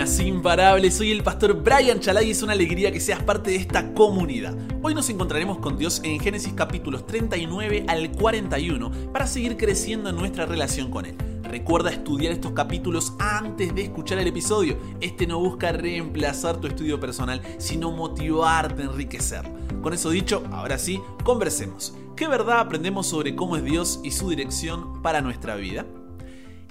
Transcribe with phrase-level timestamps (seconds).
[0.00, 0.94] imparables.
[0.94, 4.56] Soy el pastor Brian Chalai y es una alegría que seas parte de esta comunidad.
[4.82, 10.16] Hoy nos encontraremos con Dios en Génesis capítulos 39 al 41 para seguir creciendo en
[10.16, 11.16] nuestra relación con Él.
[11.42, 14.78] Recuerda estudiar estos capítulos antes de escuchar el episodio.
[15.02, 19.42] Este no busca reemplazar tu estudio personal, sino motivarte, enriquecer.
[19.82, 21.94] Con eso dicho, ahora sí, conversemos.
[22.16, 25.84] ¿Qué verdad aprendemos sobre cómo es Dios y su dirección para nuestra vida?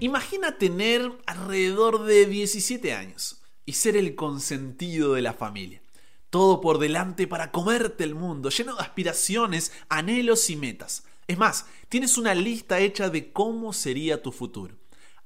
[0.01, 5.81] Imagina tener alrededor de 17 años y ser el consentido de la familia.
[6.29, 11.03] Todo por delante para comerte el mundo, lleno de aspiraciones, anhelos y metas.
[11.27, 14.77] Es más, tienes una lista hecha de cómo sería tu futuro.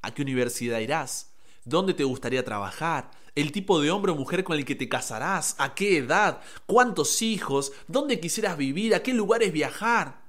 [0.02, 1.34] ¿A qué universidad irás?
[1.66, 3.12] ¿Dónde te gustaría trabajar?
[3.36, 5.55] ¿El tipo de hombre o mujer con el que te casarás?
[5.59, 6.42] ¿A qué edad?
[6.66, 7.73] ¿Cuántos hijos?
[7.88, 8.95] ¿Dónde quisieras vivir?
[8.95, 10.23] ¿A qué lugares viajar?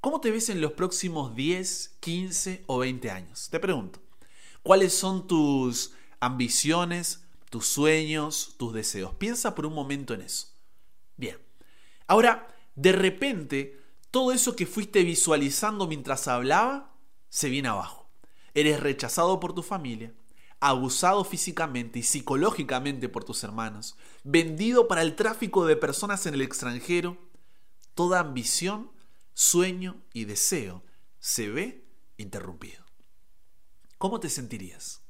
[0.00, 3.48] ¿Cómo te ves en los próximos 10, 15 o 20 años?
[3.50, 4.00] Te pregunto.
[4.62, 9.12] ¿Cuáles son tus ambiciones, tus sueños, tus deseos?
[9.16, 10.48] Piensa por un momento en eso.
[11.18, 11.36] Bien.
[12.06, 13.78] Ahora, de repente,
[14.10, 16.96] todo eso que fuiste visualizando mientras hablaba
[17.28, 18.08] se viene abajo.
[18.54, 20.14] Eres rechazado por tu familia,
[20.60, 26.40] abusado físicamente y psicológicamente por tus hermanos, vendido para el tráfico de personas en el
[26.40, 27.18] extranjero.
[27.94, 28.90] Toda ambición
[29.34, 30.84] sueño y deseo
[31.18, 31.84] se ve
[32.16, 32.84] interrumpido.
[33.98, 35.02] ¿Cómo te sentirías?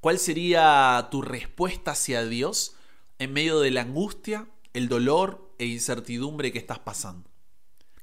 [0.00, 2.76] ¿Cuál sería tu respuesta hacia Dios
[3.18, 7.30] en medio de la angustia, el dolor e incertidumbre que estás pasando?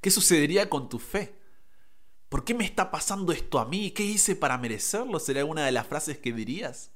[0.01, 1.39] ¿Qué sucedería con tu fe?
[2.29, 3.91] ¿Por qué me está pasando esto a mí?
[3.91, 5.19] ¿Qué hice para merecerlo?
[5.19, 6.91] ¿Sería una de las frases que dirías?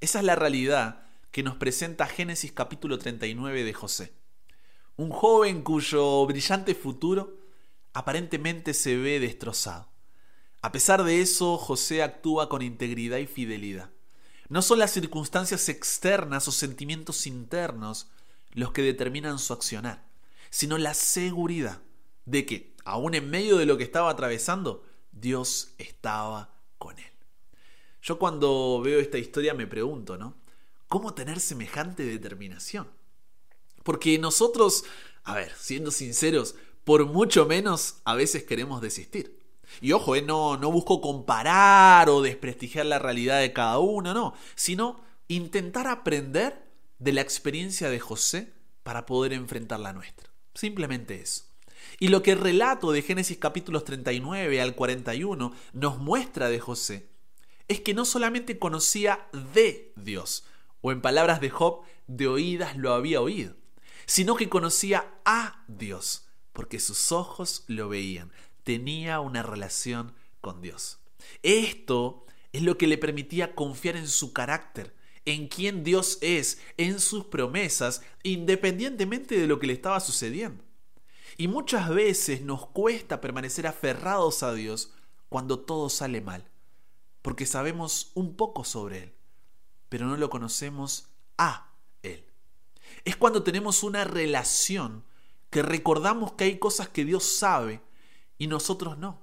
[0.00, 4.19] Esa es la realidad que nos presenta Génesis capítulo 39 de José
[5.00, 7.38] un joven cuyo brillante futuro
[7.94, 9.88] aparentemente se ve destrozado.
[10.60, 13.88] A pesar de eso, José actúa con integridad y fidelidad.
[14.50, 18.10] No son las circunstancias externas o sentimientos internos
[18.50, 20.04] los que determinan su accionar,
[20.50, 21.80] sino la seguridad
[22.26, 27.12] de que, aun en medio de lo que estaba atravesando, Dios estaba con él.
[28.02, 30.36] Yo cuando veo esta historia me pregunto, ¿no?
[30.88, 32.99] ¿Cómo tener semejante determinación?
[33.82, 34.84] Porque nosotros,
[35.24, 36.54] a ver, siendo sinceros,
[36.84, 39.38] por mucho menos a veces queremos desistir.
[39.80, 44.34] Y ojo, eh, no, no busco comparar o desprestigiar la realidad de cada uno, no,
[44.54, 46.68] sino intentar aprender
[46.98, 48.52] de la experiencia de José
[48.82, 50.30] para poder enfrentar la nuestra.
[50.54, 51.44] Simplemente eso.
[51.98, 57.08] Y lo que el relato de Génesis capítulos 39 al 41 nos muestra de José
[57.68, 60.44] es que no solamente conocía de Dios,
[60.80, 63.54] o en palabras de Job, de oídas lo había oído,
[64.10, 68.32] sino que conocía a Dios, porque sus ojos lo veían,
[68.64, 70.98] tenía una relación con Dios.
[71.44, 76.98] Esto es lo que le permitía confiar en su carácter, en quién Dios es, en
[76.98, 80.64] sus promesas, independientemente de lo que le estaba sucediendo.
[81.36, 84.92] Y muchas veces nos cuesta permanecer aferrados a Dios
[85.28, 86.50] cuando todo sale mal,
[87.22, 89.14] porque sabemos un poco sobre Él,
[89.88, 91.69] pero no lo conocemos a
[93.04, 95.04] es cuando tenemos una relación
[95.50, 97.80] que recordamos que hay cosas que Dios sabe
[98.38, 99.20] y nosotros no.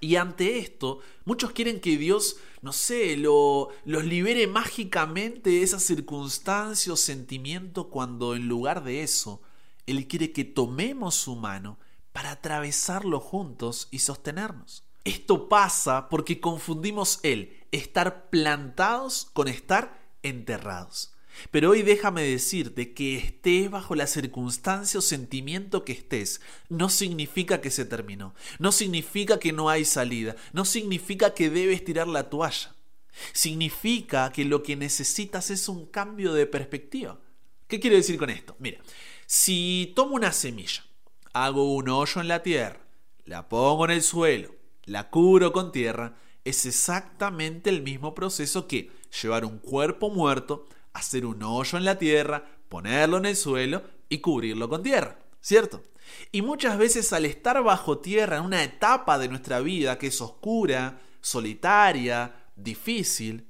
[0.00, 5.80] Y ante esto, muchos quieren que Dios, no sé, lo, los libere mágicamente de esa
[5.80, 9.42] circunstancia o sentimiento cuando en lugar de eso,
[9.86, 11.78] Él quiere que tomemos su mano
[12.12, 14.84] para atravesarlo juntos y sostenernos.
[15.04, 21.14] Esto pasa porque confundimos el estar plantados con estar enterrados.
[21.50, 27.60] Pero hoy déjame decirte que estés bajo la circunstancia o sentimiento que estés, no significa
[27.60, 32.30] que se terminó, no significa que no hay salida, no significa que debes tirar la
[32.30, 32.74] toalla.
[33.32, 37.18] Significa que lo que necesitas es un cambio de perspectiva.
[37.66, 38.56] ¿Qué quiero decir con esto?
[38.58, 38.80] Mira,
[39.26, 40.84] si tomo una semilla,
[41.32, 42.80] hago un hoyo en la tierra,
[43.24, 44.54] la pongo en el suelo,
[44.84, 48.90] la cubro con tierra, es exactamente el mismo proceso que
[49.20, 50.66] llevar un cuerpo muerto,
[50.98, 55.82] hacer un hoyo en la tierra, ponerlo en el suelo y cubrirlo con tierra, ¿cierto?
[56.32, 60.20] Y muchas veces al estar bajo tierra en una etapa de nuestra vida que es
[60.20, 63.46] oscura, solitaria, difícil,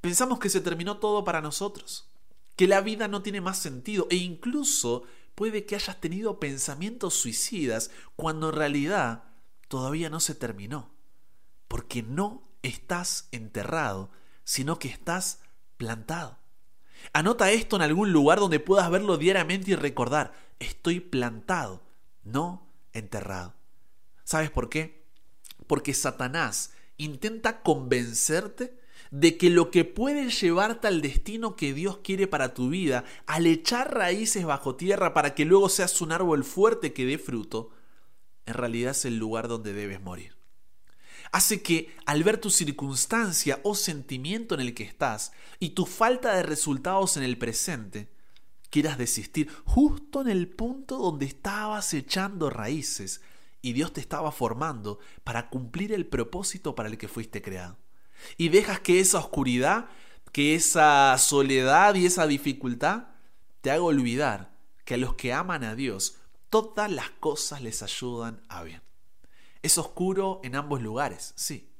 [0.00, 2.10] pensamos que se terminó todo para nosotros,
[2.56, 5.04] que la vida no tiene más sentido e incluso
[5.34, 9.24] puede que hayas tenido pensamientos suicidas cuando en realidad
[9.68, 10.94] todavía no se terminó,
[11.68, 14.10] porque no estás enterrado,
[14.44, 15.40] sino que estás
[15.76, 16.38] plantado.
[17.12, 21.82] Anota esto en algún lugar donde puedas verlo diariamente y recordar, estoy plantado,
[22.22, 23.54] no enterrado.
[24.24, 25.04] ¿Sabes por qué?
[25.66, 28.78] Porque Satanás intenta convencerte
[29.10, 33.46] de que lo que puede llevarte al destino que Dios quiere para tu vida, al
[33.46, 37.70] echar raíces bajo tierra para que luego seas un árbol fuerte que dé fruto,
[38.46, 40.33] en realidad es el lugar donde debes morir.
[41.34, 46.32] Hace que al ver tu circunstancia o sentimiento en el que estás y tu falta
[46.32, 48.08] de resultados en el presente,
[48.70, 53.20] quieras desistir justo en el punto donde estabas echando raíces
[53.62, 57.78] y Dios te estaba formando para cumplir el propósito para el que fuiste creado
[58.36, 59.86] y dejas que esa oscuridad,
[60.30, 63.08] que esa soledad y esa dificultad
[63.60, 64.54] te haga olvidar
[64.84, 66.16] que a los que aman a Dios,
[66.48, 68.83] todas las cosas les ayudan a bien.
[69.64, 71.70] Es oscuro en ambos lugares, sí.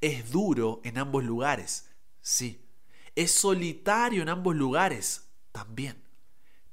[0.00, 1.90] Es duro en ambos lugares,
[2.22, 2.64] sí.
[3.14, 6.02] Es solitario en ambos lugares, también.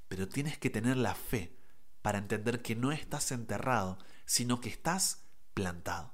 [0.07, 1.53] Pero tienes que tener la fe
[2.01, 6.13] para entender que no estás enterrado, sino que estás plantado.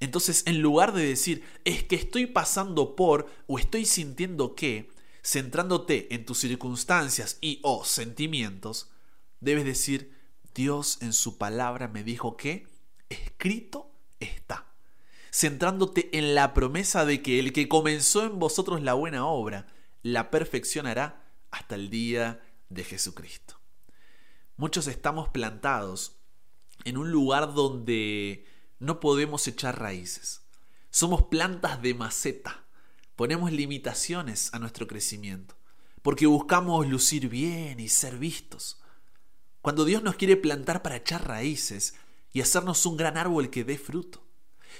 [0.00, 4.90] Entonces, en lugar de decir, es que estoy pasando por o estoy sintiendo que,
[5.22, 8.90] centrándote en tus circunstancias y o sentimientos,
[9.38, 10.12] debes decir,
[10.56, 12.69] Dios en su palabra me dijo que
[13.10, 14.66] escrito está.
[15.32, 19.66] Centrándote en la promesa de que el que comenzó en vosotros la buena obra,
[20.02, 22.40] la perfeccionará hasta el día
[22.70, 23.60] de Jesucristo.
[24.56, 26.16] Muchos estamos plantados
[26.84, 28.46] en un lugar donde
[28.78, 30.42] no podemos echar raíces.
[30.90, 32.64] Somos plantas de maceta.
[33.16, 35.56] Ponemos limitaciones a nuestro crecimiento,
[36.02, 38.80] porque buscamos lucir bien y ser vistos.
[39.60, 41.94] Cuando Dios nos quiere plantar para echar raíces
[42.32, 44.24] y hacernos un gran árbol que dé fruto.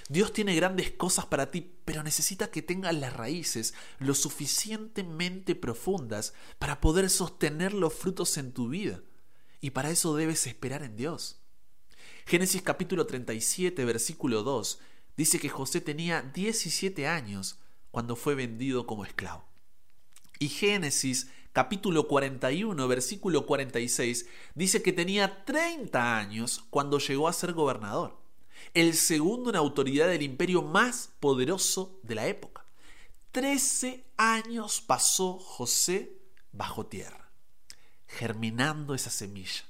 [0.09, 6.33] Dios tiene grandes cosas para ti, pero necesita que tengas las raíces lo suficientemente profundas
[6.59, 9.01] para poder sostener los frutos en tu vida.
[9.59, 11.41] Y para eso debes esperar en Dios.
[12.25, 14.79] Génesis capítulo 37, versículo 2,
[15.17, 17.59] dice que José tenía 17 años
[17.91, 19.45] cuando fue vendido como esclavo.
[20.39, 27.53] Y Génesis capítulo 41, versículo 46, dice que tenía 30 años cuando llegó a ser
[27.53, 28.17] gobernador,
[28.73, 32.65] el segundo en autoridad del imperio más poderoso de la época.
[33.31, 36.17] Trece años pasó José
[36.51, 37.31] bajo tierra,
[38.07, 39.65] germinando esa semilla.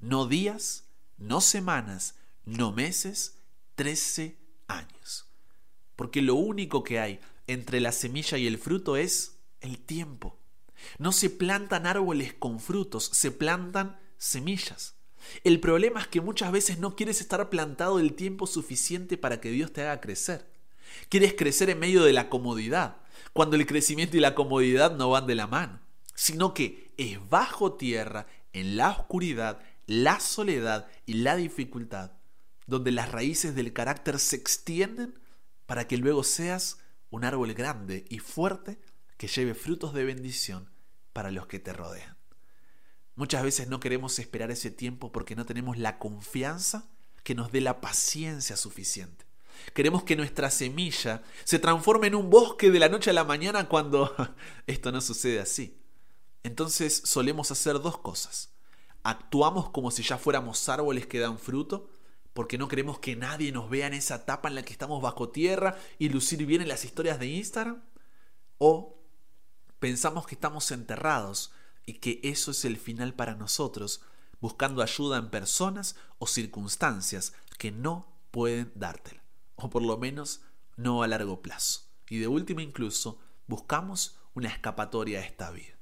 [0.00, 0.84] No días,
[1.16, 3.38] no semanas, no meses,
[3.74, 4.38] trece
[4.68, 5.26] años.
[5.96, 10.38] Porque lo único que hay entre la semilla y el fruto es el tiempo.
[10.98, 14.96] No se plantan árboles con frutos, se plantan semillas.
[15.42, 19.50] El problema es que muchas veces no quieres estar plantado el tiempo suficiente para que
[19.50, 20.50] Dios te haga crecer.
[21.08, 22.98] Quieres crecer en medio de la comodidad,
[23.32, 25.80] cuando el crecimiento y la comodidad no van de la mano,
[26.14, 32.12] sino que es bajo tierra, en la oscuridad, la soledad y la dificultad,
[32.66, 35.18] donde las raíces del carácter se extienden
[35.66, 36.78] para que luego seas
[37.10, 38.78] un árbol grande y fuerte
[39.16, 40.70] que lleve frutos de bendición
[41.14, 42.18] para los que te rodean.
[43.14, 46.90] Muchas veces no queremos esperar ese tiempo porque no tenemos la confianza
[47.22, 49.24] que nos dé la paciencia suficiente.
[49.72, 53.70] Queremos que nuestra semilla se transforme en un bosque de la noche a la mañana
[53.70, 54.14] cuando
[54.66, 55.80] esto no sucede así.
[56.42, 58.50] Entonces solemos hacer dos cosas
[59.04, 61.88] actuamos como si ya fuéramos árboles que dan fruto,
[62.32, 65.28] porque no queremos que nadie nos vea en esa etapa en la que estamos bajo
[65.28, 67.84] tierra y lucir bien en las historias de Instagram,
[68.58, 68.98] o
[69.84, 71.52] pensamos que estamos enterrados
[71.84, 74.00] y que eso es el final para nosotros,
[74.40, 79.22] buscando ayuda en personas o circunstancias que no pueden dártela,
[79.56, 80.40] o por lo menos
[80.78, 81.82] no a largo plazo.
[82.08, 85.76] Y de última incluso buscamos una escapatoria a esta vida.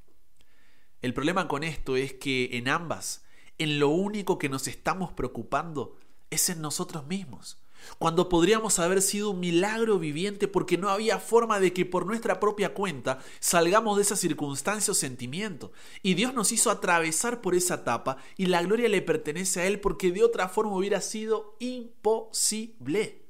[1.01, 3.25] El problema con esto es que en ambas,
[3.59, 5.97] en lo único que nos estamos preocupando
[6.29, 7.62] es en nosotros mismos.
[7.99, 12.41] Cuando podríamos haber sido un milagro viviente porque no había forma de que por nuestra
[12.41, 15.73] propia cuenta salgamos de esa circunstancia o sentimiento.
[16.03, 19.81] Y Dios nos hizo atravesar por esa etapa y la gloria le pertenece a Él
[19.81, 23.23] porque de otra forma hubiera sido imposible.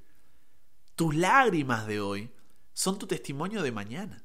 [0.97, 2.31] Tus lágrimas de hoy
[2.73, 4.25] son tu testimonio de mañana.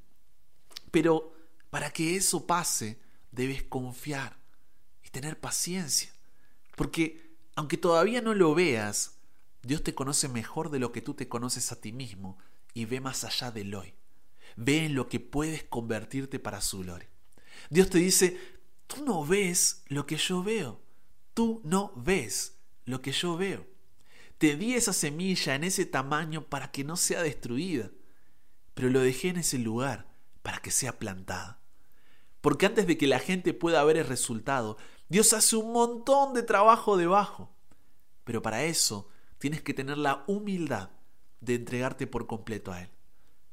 [0.92, 1.34] Pero
[1.70, 3.00] para que eso pase,
[3.32, 4.38] debes confiar
[5.04, 6.12] y tener paciencia.
[6.76, 9.17] Porque aunque todavía no lo veas,
[9.68, 12.38] Dios te conoce mejor de lo que tú te conoces a ti mismo
[12.74, 13.94] y ve más allá del hoy.
[14.56, 17.10] Ve en lo que puedes convertirte para su gloria.
[17.70, 18.40] Dios te dice,
[18.88, 20.80] tú no ves lo que yo veo.
[21.34, 22.56] Tú no ves
[22.86, 23.68] lo que yo veo.
[24.38, 27.92] Te di esa semilla en ese tamaño para que no sea destruida,
[28.74, 30.08] pero lo dejé en ese lugar
[30.44, 31.60] para que sea plantada.
[32.40, 34.78] Porque antes de que la gente pueda ver el resultado,
[35.10, 37.54] Dios hace un montón de trabajo debajo.
[38.24, 40.92] Pero para eso tienes que tener la humildad
[41.42, 42.90] de entregarte por completo a Él.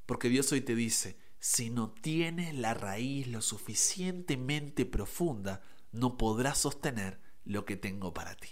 [0.06, 5.62] Porque Dios hoy te dice, si no tienes la raíz lo suficientemente profunda,
[5.92, 8.48] no podrás sostener lo que tengo para ti.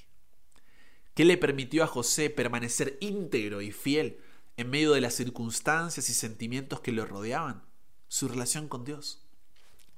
[1.15, 4.19] ¿Qué le permitió a José permanecer íntegro y fiel
[4.57, 7.65] en medio de las circunstancias y sentimientos que lo rodeaban?
[8.09, 9.22] Su relación con Dios.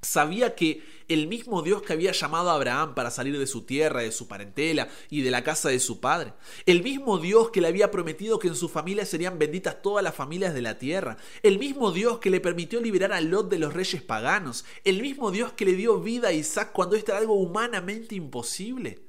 [0.05, 4.01] Sabía que el mismo Dios que había llamado a Abraham para salir de su tierra,
[4.01, 6.33] de su parentela y de la casa de su padre,
[6.67, 10.15] el mismo Dios que le había prometido que en su familia serían benditas todas las
[10.15, 13.75] familias de la tierra, el mismo Dios que le permitió liberar a Lot de los
[13.75, 17.35] reyes paganos, el mismo Dios que le dio vida a Isaac cuando esto era algo
[17.35, 19.03] humanamente imposible,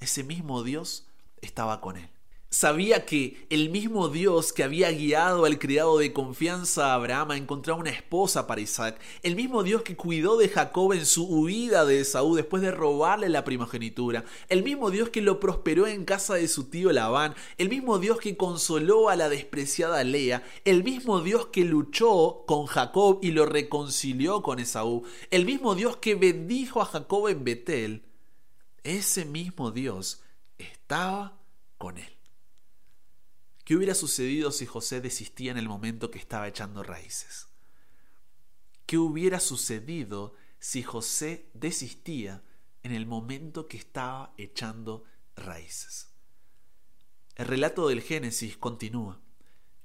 [0.00, 1.06] ese mismo Dios
[1.40, 2.13] estaba con él
[2.54, 7.36] sabía que el mismo Dios que había guiado al criado de confianza a Abraham a
[7.36, 11.84] encontrar una esposa para Isaac, el mismo Dios que cuidó de Jacob en su huida
[11.84, 16.34] de Esaú después de robarle la primogenitura, el mismo Dios que lo prosperó en casa
[16.34, 21.22] de su tío Labán, el mismo Dios que consoló a la despreciada Lea, el mismo
[21.22, 26.80] Dios que luchó con Jacob y lo reconcilió con Esaú, el mismo Dios que bendijo
[26.80, 28.04] a Jacob en Betel,
[28.84, 30.22] ese mismo Dios
[30.56, 31.40] estaba
[31.78, 32.13] con él.
[33.64, 37.48] ¿Qué hubiera sucedido si José desistía en el momento que estaba echando raíces?
[38.84, 42.44] ¿Qué hubiera sucedido si José desistía
[42.82, 45.04] en el momento que estaba echando
[45.34, 46.10] raíces?
[47.36, 49.22] El relato del Génesis continúa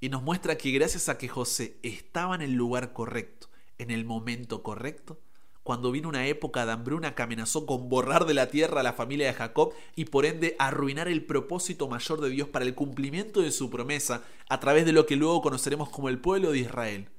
[0.01, 4.03] y nos muestra que gracias a que José estaba en el lugar correcto, en el
[4.03, 5.21] momento correcto,
[5.63, 8.93] cuando vino una época de hambruna que amenazó con borrar de la tierra a la
[8.93, 13.41] familia de Jacob y por ende arruinar el propósito mayor de Dios para el cumplimiento
[13.41, 17.09] de su promesa a través de lo que luego conoceremos como el pueblo de Israel.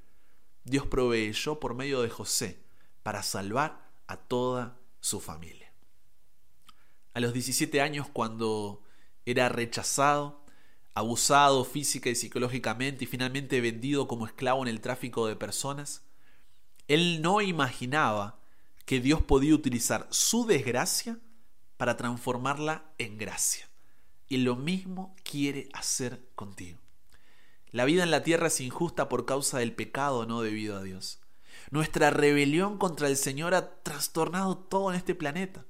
[0.64, 2.62] Dios proveyó por medio de José
[3.02, 5.72] para salvar a toda su familia.
[7.14, 8.82] A los 17 años, cuando
[9.24, 10.44] era rechazado,
[10.94, 16.02] abusado física y psicológicamente y finalmente vendido como esclavo en el tráfico de personas,
[16.90, 18.40] él no imaginaba
[18.84, 21.20] que Dios podía utilizar su desgracia
[21.76, 23.70] para transformarla en gracia.
[24.26, 26.80] Y lo mismo quiere hacer contigo.
[27.70, 31.20] La vida en la tierra es injusta por causa del pecado, no debido a Dios.
[31.70, 35.64] Nuestra rebelión contra el Señor ha trastornado todo en este planeta.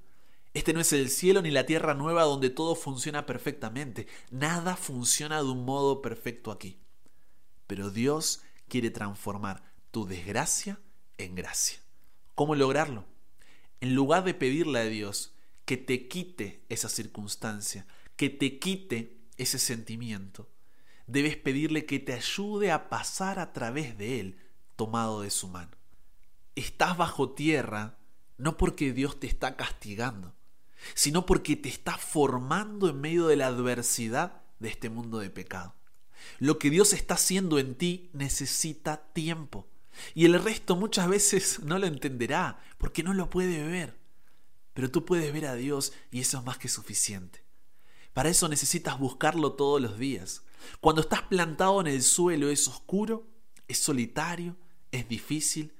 [0.54, 4.06] Este no es el cielo ni la tierra nueva donde todo funciona perfectamente.
[4.30, 6.80] Nada funciona de un modo perfecto aquí.
[7.66, 10.80] Pero Dios quiere transformar tu desgracia
[11.24, 11.78] en gracia.
[12.34, 13.04] ¿Cómo lograrlo?
[13.80, 15.34] En lugar de pedirle a Dios
[15.64, 17.86] que te quite esa circunstancia,
[18.16, 20.50] que te quite ese sentimiento,
[21.06, 24.38] debes pedirle que te ayude a pasar a través de él,
[24.76, 25.76] tomado de su mano.
[26.54, 27.98] Estás bajo tierra
[28.40, 30.34] no porque Dios te está castigando,
[30.94, 35.74] sino porque te está formando en medio de la adversidad de este mundo de pecado.
[36.38, 39.68] Lo que Dios está haciendo en ti necesita tiempo.
[40.14, 43.98] Y el resto muchas veces no lo entenderá porque no lo puede ver.
[44.74, 47.42] Pero tú puedes ver a Dios y eso es más que suficiente.
[48.12, 50.42] Para eso necesitas buscarlo todos los días.
[50.80, 53.26] Cuando estás plantado en el suelo es oscuro,
[53.68, 54.56] es solitario,
[54.90, 55.74] es difícil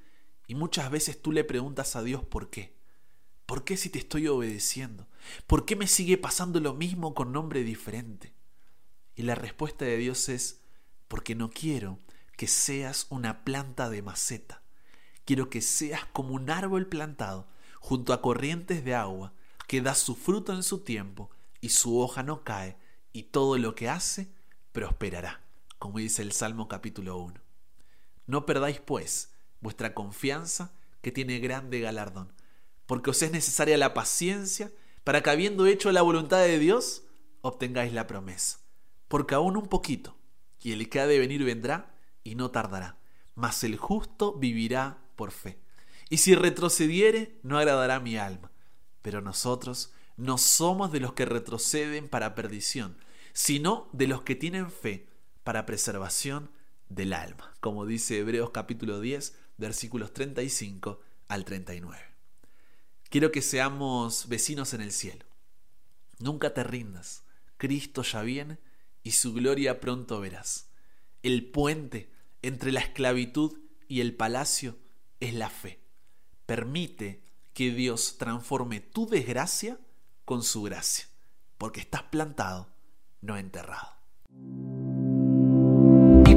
[0.47, 2.75] y muchas veces tú le preguntas a Dios por qué.
[3.47, 5.09] ¿Por qué si te estoy obedeciendo?
[5.47, 8.33] ¿Por qué me sigue pasando lo mismo con nombre diferente?
[9.17, 10.61] Y la respuesta de Dios es
[11.09, 11.99] porque no quiero
[12.41, 14.63] que seas una planta de maceta.
[15.27, 17.47] Quiero que seas como un árbol plantado
[17.81, 19.35] junto a corrientes de agua,
[19.69, 21.29] que da su fruto en su tiempo
[21.61, 22.79] y su hoja no cae,
[23.13, 24.33] y todo lo que hace
[24.73, 25.43] prosperará,
[25.79, 27.35] como dice el Salmo capítulo 1.
[28.25, 32.33] No perdáis, pues, vuestra confianza, que tiene grande galardón,
[32.87, 34.73] porque os es necesaria la paciencia
[35.05, 37.03] para que habiendo hecho la voluntad de Dios,
[37.43, 38.61] obtengáis la promesa.
[39.09, 40.17] Porque aún un poquito,
[40.63, 42.99] y el que ha de venir vendrá, y no tardará,
[43.35, 45.59] mas el justo vivirá por fe.
[46.09, 48.51] Y si retrocediere, no agradará mi alma.
[49.03, 52.97] Pero nosotros no somos de los que retroceden para perdición,
[53.33, 55.09] sino de los que tienen fe
[55.45, 56.51] para preservación
[56.89, 61.99] del alma, como dice Hebreos capítulo 10, versículos 35 al 39.
[63.09, 65.25] Quiero que seamos vecinos en el cielo.
[66.19, 67.25] Nunca te rindas.
[67.57, 68.59] Cristo ya viene
[69.03, 70.70] y su gloria pronto verás.
[71.23, 72.11] El puente
[72.43, 73.59] entre la esclavitud
[73.89, 74.79] y el palacio
[75.21, 75.81] es la fe.
[76.47, 77.23] Permite
[77.53, 79.79] que Dios transforme tu desgracia
[80.25, 81.07] con su gracia,
[81.59, 82.73] porque estás plantado,
[83.21, 84.01] no enterrado